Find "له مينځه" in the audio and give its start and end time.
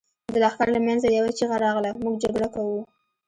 0.75-1.07